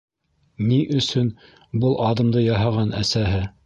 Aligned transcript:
Ни 0.69 0.79
өсөн 1.01 1.29
был 1.85 1.97
аҙымды 2.09 2.47
яһаған 2.49 2.95
әсәһе? 3.07 3.49